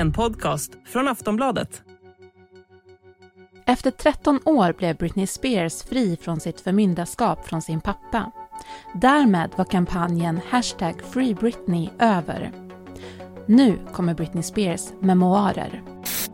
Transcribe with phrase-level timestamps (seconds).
[0.00, 1.82] en podcast från Aftonbladet.
[3.66, 8.32] Efter 13 år blev Britney Spears fri från sitt förmyndarskap från sin pappa.
[8.94, 12.52] Därmed var kampanjen hashtag Free Britney över.
[13.46, 15.82] Nu kommer Britney Spears memoarer.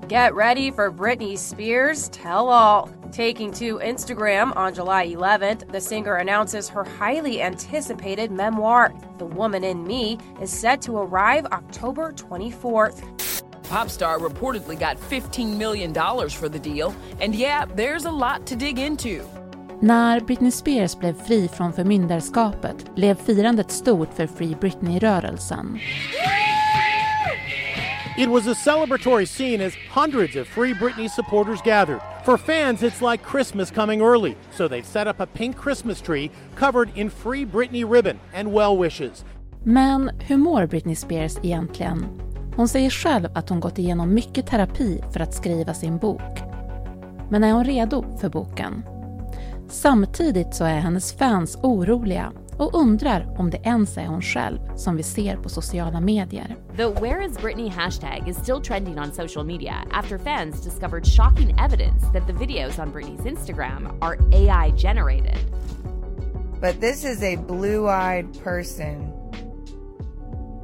[0.09, 2.89] Get ready for Britney Spears Tell All.
[3.13, 9.65] Taking to Instagram on July 11th, the singer announces her highly anticipated memoir, The Woman
[9.65, 13.26] in Me, is set to arrive October 24th.
[13.69, 15.93] Pop star reportedly got $15 million
[16.31, 19.23] for the deal, and yeah, there's a lot to dig into.
[19.81, 25.79] När Britney Spears blev fri från förmyndarskapet blev firandet stort för Free Britney-rörelsen.
[28.19, 32.01] It was a celebratory scene as hundreds of Free Britney supporters gathered.
[32.25, 36.31] For fans, it's like Christmas coming early, so they've set up a pink Christmas tree
[36.55, 39.25] covered in Free Britney ribbon and well wishes.
[39.65, 42.26] Men hur mår Britney Spears egentligen?
[42.57, 46.43] Hon säger själv att hon gått igenom mycket terapi för att skriva sin bok.
[47.31, 48.83] Men är hon redo för boken?
[49.69, 54.97] Samtidigt så är hennes fans oroliga och undrar om det ens är hon själv som
[54.97, 56.57] vi ser på sociala medier.
[56.77, 61.57] The Where is Britney hashtag is still trending on social media after fans discovered shocking
[61.59, 65.39] evidence that the videos on Britney's Instagram are AI generated.
[66.61, 69.13] But this is a blue eyed person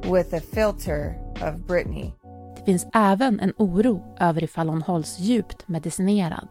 [0.09, 2.11] with a filter of Britney.
[2.55, 6.47] Det finns även en oro över ifall hon hålls djupt medicinerad.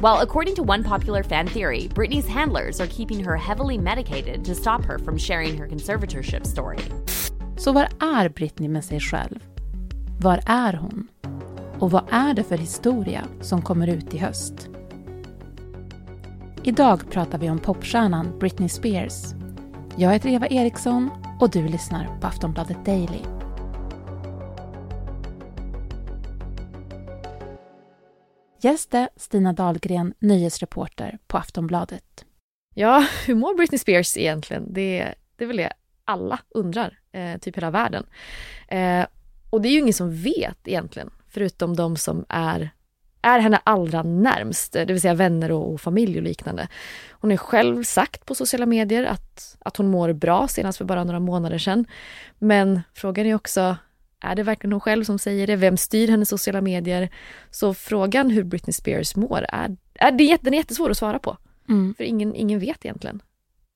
[0.00, 4.54] Well, according to one popular fan theory, Britney's handlers are keeping her heavily medicated to
[4.54, 6.78] stop her from sharing her conservatorship story.
[7.56, 9.38] Så var är Britney med sig själv?
[10.20, 11.08] Var är hon?
[11.78, 14.68] Och vad är det för historia som kommer ut i höst?
[16.62, 19.24] Idag pratar vi om popstjärnan Britney Spears.
[19.96, 21.10] Jag heter Eva Eriksson
[21.40, 23.20] och du lyssnar på Aftonbladet Daily.
[28.64, 32.24] Gäst är Stina Dahlgren, nyhetsreporter på Aftonbladet.
[32.74, 34.72] Ja, hur mår Britney Spears egentligen?
[34.72, 35.72] Det, det är väl det
[36.04, 38.06] alla undrar, eh, typ hela världen.
[38.68, 39.06] Eh,
[39.50, 42.70] och det är ju ingen som vet egentligen, förutom de som är,
[43.22, 46.68] är henne allra närmst, det vill säga vänner och, och familj och liknande.
[47.10, 51.04] Hon har själv sagt på sociala medier att, att hon mår bra, senast för bara
[51.04, 51.86] några månader sedan.
[52.38, 53.76] Men frågan är också,
[54.24, 55.56] är det verkligen hon själv som säger det?
[55.56, 57.10] Vem styr hennes sociala medier?
[57.50, 61.36] Så frågan hur Britney Spears mår, är, är, det, den är jättesvår att svara på.
[61.68, 61.94] Mm.
[61.94, 63.22] För ingen, ingen vet egentligen.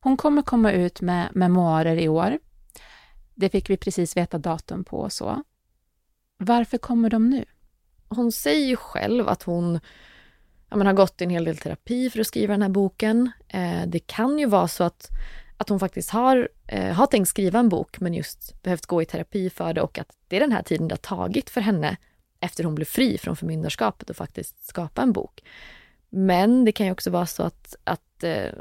[0.01, 2.39] Hon kommer komma ut med memoarer i år.
[3.35, 5.43] Det fick vi precis veta datum på och så.
[6.37, 7.45] Varför kommer de nu?
[8.09, 9.81] Hon säger ju själv att hon
[10.71, 13.31] ja, har gått en hel del terapi för att skriva den här boken.
[13.49, 15.09] Eh, det kan ju vara så att,
[15.59, 19.05] att hon faktiskt har, eh, har tänkt skriva en bok men just behövt gå i
[19.05, 21.97] terapi för det och att det är den här tiden det har tagit för henne
[22.41, 25.43] efter hon blev fri från förmyndarskapet och faktiskt skapa en bok.
[26.11, 28.53] Men det kan ju också vara så att, att, eh,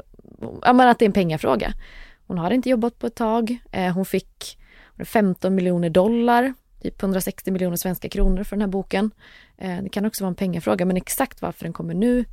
[0.62, 1.72] att det är en pengafråga.
[2.26, 3.58] Hon har inte jobbat på ett tag.
[3.72, 4.58] Eh, hon fick
[5.04, 9.10] 15 miljoner dollar, typ 160 miljoner svenska kronor för den här boken.
[9.58, 12.24] Eh, det kan också vara en pengafråga, men exakt varför den kommer nu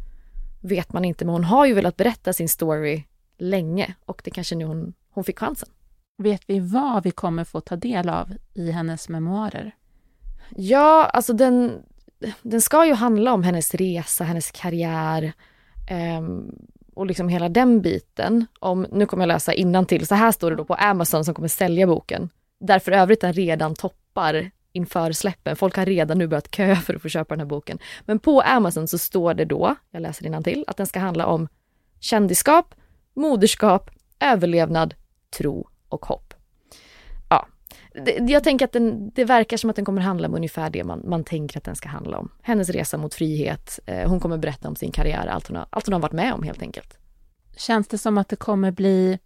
[0.62, 1.26] vet man inte.
[1.26, 3.04] Men hon har ju velat berätta sin story
[3.38, 5.70] länge och det kanske nu hon, hon fick chansen.
[6.18, 9.76] Vet vi vad vi kommer få ta del av i hennes memoarer?
[10.56, 11.84] Ja, alltså den,
[12.42, 15.34] den ska ju handla om hennes resa, hennes karriär
[16.20, 16.56] um,
[16.94, 18.46] och liksom hela den biten.
[18.60, 20.08] Om, nu kommer jag läsa till.
[20.08, 22.30] så här står det då på Amazon som kommer sälja boken.
[22.60, 25.56] Där för övrigt den redan toppar inför släppen.
[25.56, 27.80] Folk har redan nu börjat köa för att få köpa den här boken.
[28.06, 31.48] Men på Amazon så står det då, jag läser till att den ska handla om
[32.00, 32.76] kändisskap,
[33.16, 33.90] moderskap,
[34.20, 34.94] överlevnad,
[35.30, 36.34] tro och hopp
[38.04, 40.84] det, jag tänker att den, det verkar som att den kommer handla om ungefär det
[40.84, 42.32] man, man tänker att den ska handla om.
[42.42, 43.80] Hennes resa mot frihet.
[43.86, 46.34] Eh, hon kommer berätta om sin karriär, allt hon, har, allt hon har varit med
[46.34, 46.98] om helt enkelt.
[47.58, 49.20] Känns det som att det kommer bli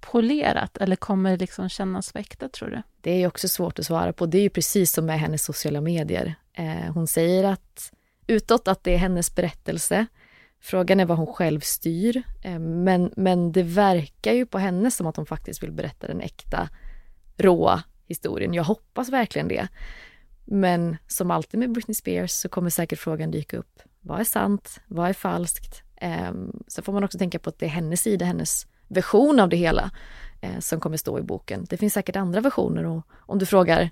[0.00, 2.82] polerat eller kommer det liksom kännas äkta tror du?
[3.00, 4.26] Det är ju också svårt att svara på.
[4.26, 6.34] Det är ju precis som med hennes sociala medier.
[6.52, 7.92] Eh, hon säger att
[8.26, 10.06] utåt att det är hennes berättelse.
[10.64, 12.22] Frågan är vad hon själv styr.
[12.42, 16.20] Eh, men, men det verkar ju på henne som att hon faktiskt vill berätta den
[16.20, 16.68] äkta,
[17.36, 18.54] råa historien.
[18.54, 19.68] Jag hoppas verkligen det.
[20.44, 23.82] Men som alltid med Britney Spears så kommer säkert frågan dyka upp.
[24.00, 24.80] Vad är sant?
[24.86, 25.82] Vad är falskt?
[25.96, 29.48] Ehm, så får man också tänka på att det är hennes sida, hennes version av
[29.48, 29.90] det hela
[30.40, 31.66] eh, som kommer stå i boken.
[31.70, 33.90] Det finns säkert andra versioner och om du frågar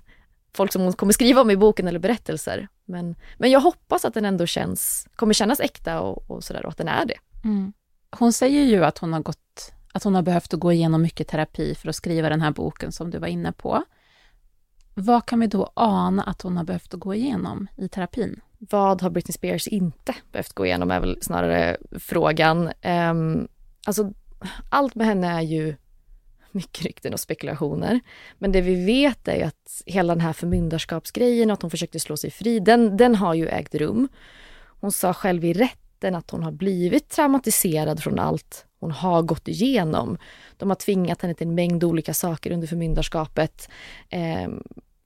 [0.53, 2.67] folk som hon kommer skriva om i boken eller berättelser.
[2.85, 6.71] Men, men jag hoppas att den ändå känns, kommer kännas äkta och, och sådär och
[6.71, 7.17] att den är det.
[7.43, 7.73] Mm.
[8.11, 11.75] Hon säger ju att hon har gått, att hon har behövt gå igenom mycket terapi
[11.75, 13.83] för att skriva den här boken som du var inne på.
[14.93, 18.41] Vad kan vi då ana att hon har behövt gå igenom i terapin?
[18.59, 22.71] Vad har Britney Spears inte behövt gå igenom är väl snarare frågan.
[23.11, 23.47] Um,
[23.85, 24.13] alltså,
[24.69, 25.75] allt med henne är ju
[26.53, 27.99] mycket rykten och spekulationer.
[28.37, 32.31] Men det vi vet är att hela den här förmyndarskapsgrejen, att hon försökte slå sig
[32.31, 34.07] fri, den, den har ju ägt rum.
[34.65, 39.47] Hon sa själv i rätten att hon har blivit traumatiserad från allt hon har gått
[39.47, 40.17] igenom.
[40.57, 43.69] De har tvingat henne till en mängd olika saker under förmyndarskapet.
[44.09, 44.49] Eh,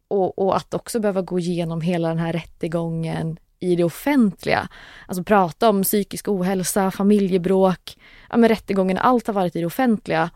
[0.07, 4.67] och, och, att också behöva gå igenom hela den här rättegången i det offentliga.
[5.07, 7.97] Alltså prata om psykisk ohälsa, familjebråk,
[8.29, 10.29] ja men rättegången, allt har varit i det offentliga.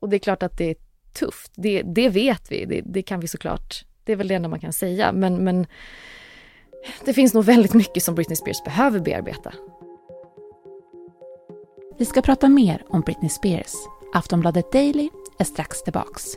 [0.00, 0.76] Och det är klart att det är
[1.12, 4.48] tufft, det, det vet vi, det, det kan vi såklart, det är väl det enda
[4.48, 5.66] man kan säga, men, men
[7.04, 9.52] det finns nog väldigt mycket som Britney Spears behöver bearbeta.
[11.98, 13.72] Vi ska prata mer om Britney Spears.
[14.14, 15.08] Aftonbladet Daily
[15.38, 16.36] är strax tillbaks.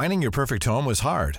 [0.00, 1.38] Finding your perfect home was hard,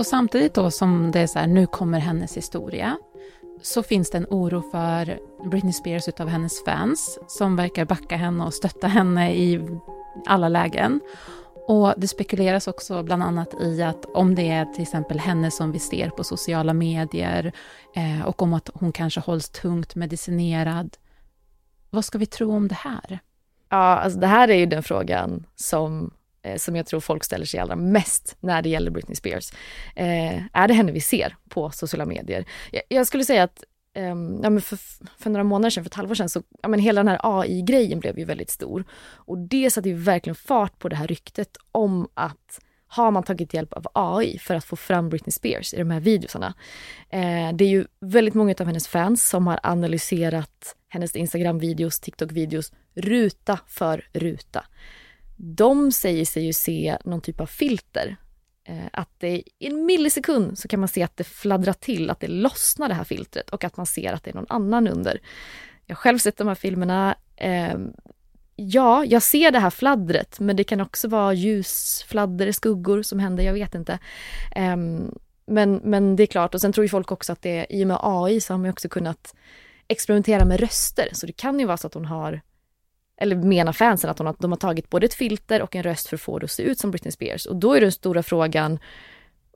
[0.00, 2.98] Och samtidigt då som det är så här, nu kommer hennes historia,
[3.62, 5.18] så finns det en oro för
[5.50, 9.68] Britney Spears utav hennes fans som verkar backa henne och stötta henne i
[10.26, 11.00] alla lägen.
[11.68, 15.72] Och det spekuleras också bland annat i att om det är till exempel henne som
[15.72, 17.52] vi ser på sociala medier
[17.94, 20.96] eh, och om att hon kanske hålls tungt medicinerad.
[21.90, 23.18] Vad ska vi tro om det här?
[23.68, 26.10] Ja, alltså det här är ju den frågan som,
[26.42, 29.52] eh, som jag tror folk ställer sig allra mest när det gäller Britney Spears.
[29.96, 32.44] Eh, är det henne vi ser på sociala medier?
[32.70, 33.64] Jag, jag skulle säga att
[33.94, 34.78] ehm, ja, men för,
[35.18, 38.00] för, några månader sedan, för ett halvår sedan, så ja, men hela den här AI-grejen
[38.00, 38.84] blev ju väldigt stor.
[39.14, 42.60] Och det satte ju verkligen fart på det här ryktet om att
[42.92, 46.00] har man tagit hjälp av AI för att få fram Britney Spears i de här
[46.00, 46.54] videosarna.
[47.10, 52.72] Eh, det är ju väldigt många av hennes fans som har analyserat hennes Instagram-videos, TikTok-videos,
[52.94, 54.64] ruta för ruta.
[55.42, 58.16] De säger sig ju se någon typ av filter
[58.64, 62.20] eh, att det i en millisekund så kan man se att det fladdrar till, att
[62.20, 65.20] det lossnar det här filtret och att man ser att det är någon annan under.
[65.86, 67.16] Jag har själv sett de här filmerna.
[67.36, 67.92] Ehm,
[68.56, 73.44] ja, jag ser det här fladdret, men det kan också vara ljusfladder, skuggor som händer,
[73.44, 73.98] jag vet inte.
[74.56, 75.14] Ehm,
[75.46, 77.88] men, men det är klart, och sen tror ju folk också att det, i och
[77.88, 79.34] med AI så har man också kunnat
[79.88, 82.40] experimentera med röster, så det kan ju vara så att hon har
[83.20, 86.16] eller menar fansen att hon, de har tagit både ett filter och en röst för
[86.16, 87.46] att få det att se ut som Britney Spears.
[87.46, 88.78] Och då är den stora frågan,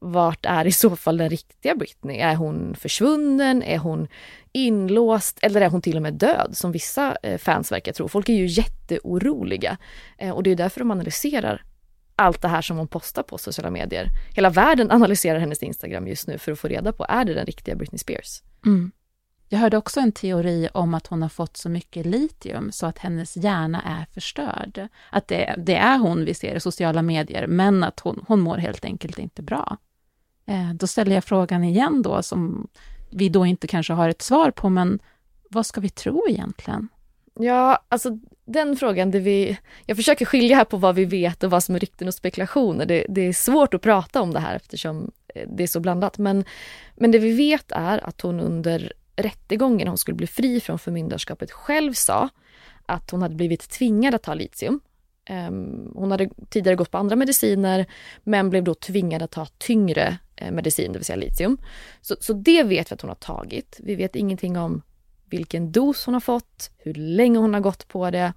[0.01, 2.19] vart är i så fall den riktiga Britney?
[2.19, 3.63] Är hon försvunnen?
[3.63, 4.09] Är hon
[4.53, 5.39] inlåst?
[5.43, 8.09] Eller är hon till och med död som vissa eh, fans verkar tro?
[8.09, 9.77] Folk är ju jätteoroliga
[10.19, 11.65] eh, och det är därför de analyserar
[12.17, 14.09] allt det här som hon postar på sociala medier.
[14.35, 17.47] Hela världen analyserar hennes Instagram just nu för att få reda på, är det den
[17.47, 18.43] riktiga Britney Spears?
[18.67, 18.93] Mm.
[19.55, 22.99] Jag hörde också en teori om att hon har fått så mycket litium så att
[22.99, 24.89] hennes hjärna är förstörd.
[25.11, 28.57] Att det, det är hon vi ser i sociala medier, men att hon, hon mår
[28.57, 29.77] helt enkelt inte bra.
[30.47, 32.69] Eh, då ställer jag frågan igen då, som
[33.11, 34.99] vi då inte kanske har ett svar på, men
[35.51, 36.89] vad ska vi tro egentligen?
[37.35, 41.51] Ja, alltså den frågan, det vi, jag försöker skilja här på vad vi vet och
[41.51, 42.87] vad som är rykten och spekulationer.
[42.87, 46.19] Det, det, är svårt att prata om det här eftersom eh, det är så blandat.
[46.19, 46.45] Men,
[46.95, 51.53] men det vi vet är att hon under rättegången hon skulle bli fri från förmyndarskapet
[51.53, 52.29] själv sa
[52.87, 54.81] att hon hade blivit tvingad att ta litium.
[55.25, 57.87] Ehm, hon hade tidigare gått på andra mediciner
[58.23, 61.59] men blev då tvingad att ta tyngre eh, medicin, det vill säga litium.
[62.01, 63.81] Så, så det vet vi att hon har tagit.
[63.83, 64.83] Vi vet ingenting om
[65.31, 68.33] vilken dos hon har fått, hur länge hon har gått på det.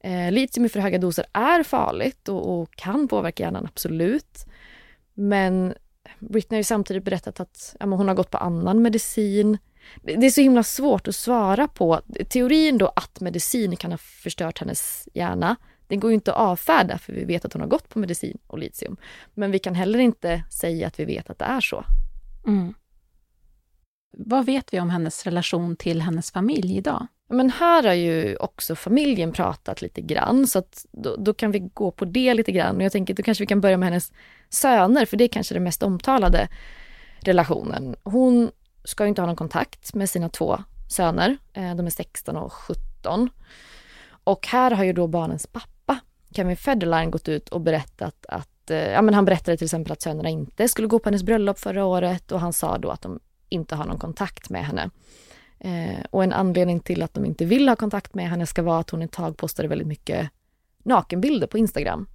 [0.00, 4.46] Eh, litium i för höga doser är farligt och, och kan påverka hjärnan, absolut.
[5.14, 5.74] Men
[6.18, 9.58] Britney har ju samtidigt berättat att ja, hon har gått på annan medicin.
[10.02, 12.00] Det är så himla svårt att svara på.
[12.28, 15.56] Teorin då att medicin kan ha förstört hennes hjärna,
[15.90, 18.38] den går ju inte att avfärda för vi vet att hon har gått på medicin
[18.46, 18.96] och litium.
[19.34, 21.84] Men vi kan heller inte säga att vi vet att det är så.
[22.46, 22.74] Mm.
[24.12, 27.06] Vad vet vi om hennes relation till hennes familj idag?
[27.28, 31.58] Men här har ju också familjen pratat lite grann, så att då, då, kan vi
[31.58, 32.76] gå på det lite grann.
[32.76, 34.12] Och jag tänker då kanske vi kan börja med hennes
[34.48, 36.48] söner, för det är kanske den mest omtalade
[37.20, 37.96] relationen.
[38.02, 38.50] Hon
[38.84, 40.58] ska inte ha någon kontakt med sina två
[40.88, 41.36] söner.
[41.52, 43.30] Eh, de är 16 och 17.
[44.24, 45.98] Och här har ju då barnens pappa,
[46.30, 50.02] Kevin Federline, gått ut och berättat att, eh, ja men han berättade till exempel att
[50.02, 53.20] sönerna inte skulle gå på hennes bröllop förra året och han sa då att de
[53.48, 54.90] inte har någon kontakt med henne.
[55.58, 58.78] Eh, och en anledning till att de inte vill ha kontakt med henne ska vara
[58.78, 60.30] att hon ett tag postade väldigt mycket
[60.82, 62.06] nakenbilder på Instagram.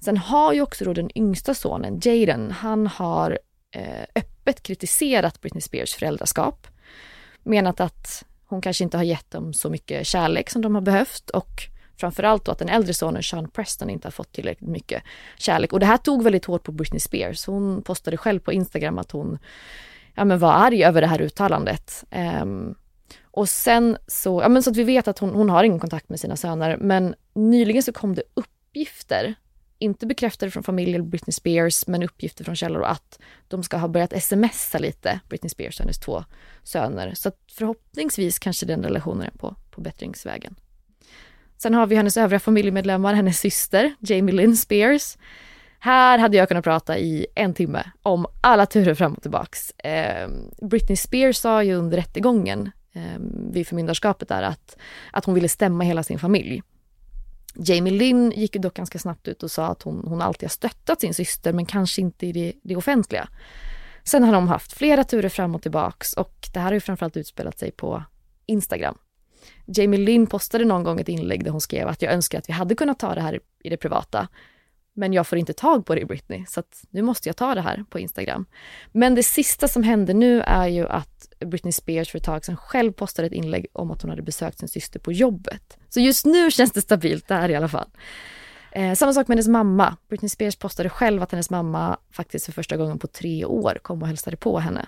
[0.00, 3.38] Sen har ju också då den yngsta sonen, Jaden, han har
[3.70, 6.66] eh, öppet kritiserat Britney Spears föräldraskap.
[7.42, 11.30] Menat att hon kanske inte har gett dem så mycket kärlek som de har behövt
[11.30, 15.02] och framförallt då att den äldre sonen Sean Preston inte har fått tillräckligt mycket
[15.38, 15.72] kärlek.
[15.72, 17.46] Och det här tog väldigt hårt på Britney Spears.
[17.46, 19.38] Hon postade själv på Instagram att hon
[20.14, 22.04] ja, men var arg över det här uttalandet.
[22.42, 22.74] Um,
[23.22, 26.08] och sen så, ja men så att vi vet att hon, hon har ingen kontakt
[26.08, 29.34] med sina söner, men nyligen så kom det uppgifter,
[29.80, 33.18] inte bekräftade från familjen Britney Spears, men uppgifter från källor att
[33.48, 36.24] de ska ha börjat smsa lite, Britney Spears och hennes två
[36.62, 37.14] söner.
[37.14, 40.54] Så att förhoppningsvis kanske den relationen är på, på bättringsvägen.
[41.56, 45.16] Sen har vi hennes övriga familjemedlemmar, hennes syster Jamie Lynn Spears.
[45.78, 49.70] Här hade jag kunnat prata i en timme om alla turer fram och tillbaks.
[49.70, 50.28] Eh,
[50.62, 53.20] Britney Spears sa ju under rättegången eh,
[53.52, 54.76] vid förmyndarskapet där att,
[55.12, 56.62] att hon ville stämma hela sin familj.
[57.54, 60.50] Jamie Lynn gick ju dock ganska snabbt ut och sa att hon, hon alltid har
[60.50, 63.28] stöttat sin syster men kanske inte i det, det offentliga.
[64.04, 67.16] Sen har de haft flera turer fram och tillbaks och det här har ju framförallt
[67.16, 68.04] utspelat sig på
[68.46, 68.98] Instagram.
[69.66, 72.52] Jamie Lynn postade någon gång ett inlägg där hon skrev att jag önskar att vi
[72.52, 74.28] hade kunnat ta det här i det privata.
[75.00, 77.54] Men jag får inte tag på det i Britney, så att nu måste jag ta
[77.54, 78.46] det här på Instagram.
[78.92, 82.56] Men det sista som händer nu är ju att Britney Spears för ett tag sedan
[82.56, 85.78] själv postade ett inlägg om att hon hade besökt sin syster på jobbet.
[85.88, 87.88] Så just nu känns det stabilt där i alla fall.
[88.72, 89.96] Eh, samma sak med hennes mamma.
[90.08, 94.02] Britney Spears postade själv att hennes mamma faktiskt för första gången på tre år kom
[94.02, 94.86] och hälsade på henne.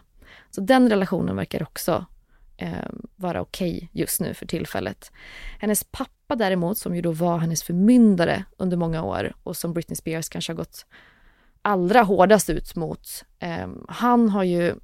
[0.50, 2.06] Så den relationen verkar också
[2.56, 5.12] eh, vara okej okay just nu för tillfället.
[5.58, 9.96] Hennes pappa däremot, som ju då var hennes förmyndare under många år och som Britney
[9.96, 10.86] Spears kanske har gått
[11.62, 13.24] allra hårdast ut mot.
[13.38, 14.74] Eh, han har ju,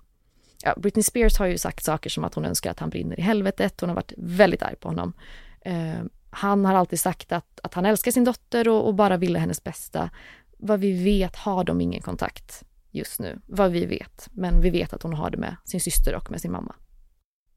[0.64, 3.22] ja, Britney Spears har ju sagt saker som att hon önskar att han brinner i
[3.22, 3.80] helvetet.
[3.80, 5.12] Hon har varit väldigt arg på honom.
[5.60, 9.38] Eh, han har alltid sagt att, att han älskar sin dotter och, och bara ville
[9.38, 10.10] hennes bästa.
[10.58, 14.28] Vad vi vet har de ingen kontakt just nu, vad vi vet.
[14.32, 16.74] Men vi vet att hon har det med sin syster och med sin mamma.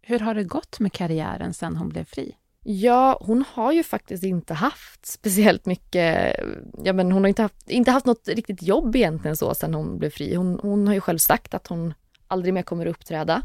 [0.01, 2.36] Hur har det gått med karriären sen hon blev fri?
[2.63, 6.36] Ja, hon har ju faktiskt inte haft speciellt mycket,
[6.84, 9.98] ja men hon har inte haft, inte haft något riktigt jobb egentligen så sen hon
[9.98, 10.36] blev fri.
[10.36, 11.93] Hon, hon har ju själv sagt att hon
[12.27, 13.41] aldrig mer kommer att uppträda.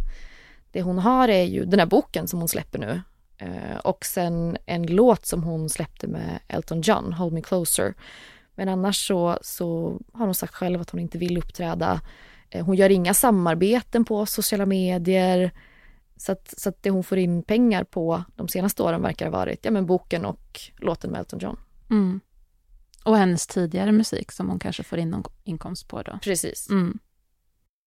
[0.70, 3.00] Det hon har är ju den här boken som hon släpper nu
[3.38, 7.94] eh, och sen en låt som hon släppte med Elton John, Hold Me Closer.
[8.54, 12.00] Men annars så, så har hon sagt själv att hon inte vill uppträda.
[12.50, 15.52] Eh, hon gör inga samarbeten på sociala medier.
[16.16, 19.32] Så att, så att det hon får in pengar på de senaste åren verkar ha
[19.32, 21.58] varit ja, men boken och låten med Elton John.
[21.90, 22.20] Mm.
[23.04, 26.18] Och hennes tidigare musik som hon kanske får in någon inkomst på då.
[26.23, 26.70] Precis.
[26.70, 26.99] Mm.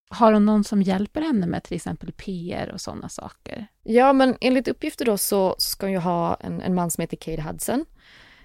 [0.10, 3.68] Har hon någon som hjälper henne med till exempel PR och sådana saker?
[3.84, 7.18] Ja, men enligt uppgifter då så ska hon ju ha en, en man som heter
[7.18, 7.86] Kate Hudson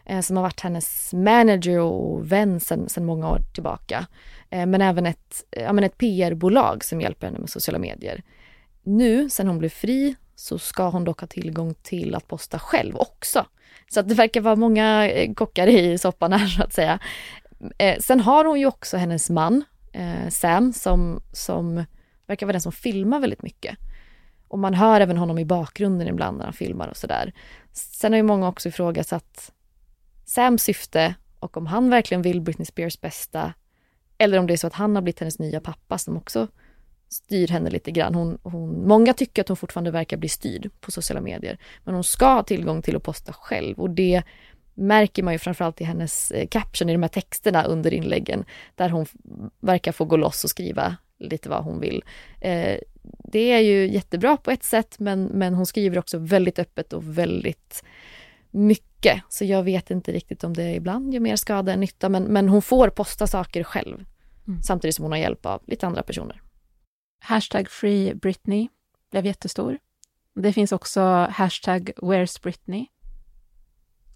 [0.04, 4.06] eh, som har varit hennes manager och vän sedan många år tillbaka.
[4.50, 8.22] Eh, men även ett, ja, ett PR-bolag som hjälper henne med sociala medier.
[8.84, 12.96] Nu, sen hon blev fri, så ska hon dock ha tillgång till att posta själv
[12.96, 13.46] också.
[13.88, 16.98] Så att det verkar vara många eh, kockar i soppan här så att säga.
[17.78, 21.84] Eh, sen har hon ju också hennes man, eh, Sam, som, som
[22.26, 23.78] verkar vara den som filmar väldigt mycket.
[24.48, 27.32] Och man hör även honom i bakgrunden ibland när han filmar och sådär.
[27.72, 29.52] Sen har ju många också ifrågasatt
[30.24, 33.54] Sams syfte och om han verkligen vill Britney Spears bästa.
[34.18, 36.48] Eller om det är så att han har blivit hennes nya pappa som också
[37.14, 38.14] styr henne lite grann.
[38.14, 41.58] Hon, hon, många tycker att hon fortfarande verkar bli styrd på sociala medier.
[41.84, 44.22] Men hon ska ha tillgång till att posta själv och det
[44.74, 48.44] märker man ju framförallt i hennes eh, caption i de här texterna under inläggen
[48.74, 49.06] där hon
[49.60, 52.04] verkar få gå loss och skriva lite vad hon vill.
[52.40, 56.92] Eh, det är ju jättebra på ett sätt men, men hon skriver också väldigt öppet
[56.92, 57.84] och väldigt
[58.50, 59.22] mycket.
[59.28, 62.48] Så jag vet inte riktigt om det ibland gör mer skada än nytta men, men
[62.48, 64.04] hon får posta saker själv.
[64.48, 64.62] Mm.
[64.62, 66.42] Samtidigt som hon har hjälp av lite andra personer.
[67.24, 68.68] Hashtag Free Britney
[69.10, 69.78] blev jättestor.
[70.34, 71.00] Det finns också
[71.30, 72.86] hashtag Where's Britney.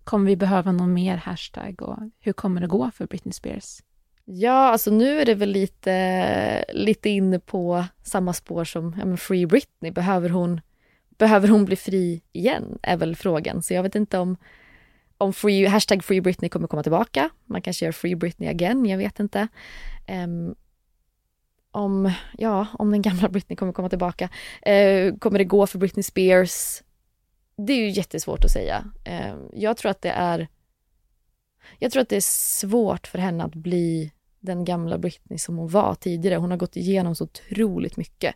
[0.04, 3.82] Kommer vi behöva någon mer hashtag och hur kommer det gå för Britney Spears?
[4.24, 9.46] Ja, alltså nu är det väl lite, lite inne på samma spår som ja, Free
[9.46, 9.90] Britney.
[9.90, 10.60] Behöver hon,
[11.18, 12.78] behöver hon bli fri igen?
[12.82, 13.62] Är väl frågan.
[13.62, 14.36] Så jag vet inte om,
[15.18, 17.30] om free, hashtag Free Britney kommer komma tillbaka.
[17.44, 19.48] Man kanske gör Free Britney again, jag vet inte.
[20.08, 20.54] Um,
[21.70, 24.28] om, ja, om den gamla Britney kommer komma tillbaka.
[24.62, 26.82] Eh, kommer det gå för Britney Spears?
[27.56, 28.84] Det är ju jättesvårt att säga.
[29.04, 30.48] Eh, jag tror att det är
[31.78, 35.68] jag tror att det är svårt för henne att bli den gamla Britney som hon
[35.68, 36.37] var tidigare.
[36.37, 38.34] Hon har gått igenom så otroligt mycket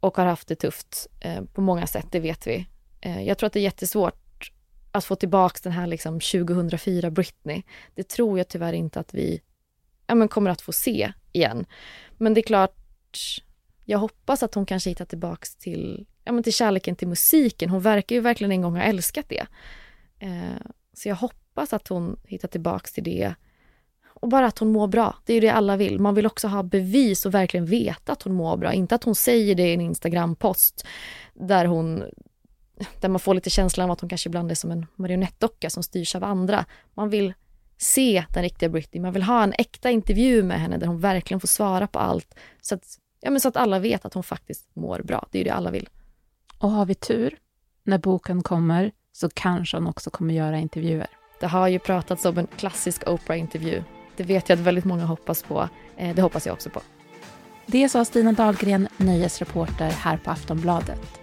[0.00, 2.66] och har haft det tufft eh, på många sätt, det vet vi.
[3.00, 4.52] Eh, jag tror att det är jättesvårt
[4.92, 7.62] att få tillbaka den här liksom 2004 Britney.
[7.94, 9.40] Det tror jag tyvärr inte att vi
[10.06, 11.66] ja, men kommer att få se igen.
[12.20, 12.76] Men det är klart,
[13.84, 17.70] jag hoppas att hon kanske hittar tillbaks till, ja, men till kärleken till musiken.
[17.70, 19.46] Hon verkar ju verkligen en gång ha älskat det.
[20.18, 23.34] Eh, så jag hoppas att hon hittar tillbaks till det.
[24.04, 25.16] Och bara att hon mår bra.
[25.26, 25.98] Det är ju det alla vill.
[26.00, 28.72] Man vill också ha bevis och verkligen veta att hon mår bra.
[28.72, 30.86] Inte att hon säger det i en Instagram-post
[31.34, 32.04] där hon
[33.00, 35.82] där man får lite känslan av att hon kanske ibland är som en marionettdocka som
[35.82, 36.64] styrs av andra.
[36.94, 37.34] Man vill
[37.80, 39.02] se den riktiga Britney.
[39.02, 42.34] Man vill ha en äkta intervju med henne där hon verkligen får svara på allt.
[42.60, 42.84] Så att,
[43.20, 45.26] ja, men så att alla vet att hon faktiskt mår bra.
[45.30, 45.88] Det är ju det alla vill.
[46.58, 47.38] Och har vi tur,
[47.84, 51.06] när boken kommer, så kanske hon också kommer göra intervjuer.
[51.40, 53.82] Det har ju pratats om en klassisk Oprah-intervju.
[54.16, 55.68] Det vet jag att väldigt många hoppas på.
[55.96, 56.80] Eh, det hoppas jag också på.
[57.66, 61.20] Det sa Stina Dahlgren, nöjesreporter här på Aftonbladet.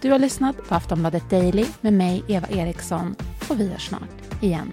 [0.00, 3.14] Du har lyssnat på Aftonbladet Daily med mig, Eva Eriksson,
[3.50, 4.72] och vi hörs snart igen.